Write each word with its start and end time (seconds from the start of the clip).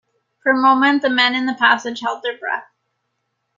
For 0.41 0.51
a 0.51 0.57
moment 0.59 1.03
the 1.03 1.11
men 1.11 1.35
in 1.35 1.45
the 1.45 1.53
passage 1.53 2.01
held 2.01 2.23
their 2.23 2.35
breath. 2.35 2.65